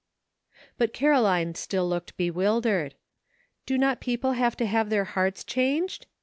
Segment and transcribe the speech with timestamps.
[0.79, 2.95] But Caroline still looked bewildered.
[3.67, 6.07] "Do not people have to have their hearts changed